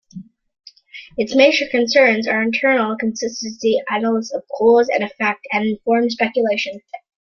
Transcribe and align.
Its 1.15 1.35
major 1.35 1.67
concerns 1.69 2.27
are 2.27 2.41
internal 2.41 2.97
consistency, 2.97 3.79
analysis 3.87 4.33
of 4.33 4.41
cause 4.57 4.89
and 4.89 5.03
effect 5.03 5.45
and 5.53 5.65
informed 5.67 6.11
speculation. 6.11 6.81